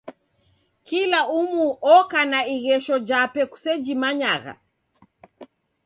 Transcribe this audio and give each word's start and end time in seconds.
Kila 0.87 1.19
umu 1.39 1.65
oka 1.97 2.21
na 2.31 2.39
ighesho 2.55 2.95
jape 3.07 3.41
kusejimanyagha. 3.51 4.53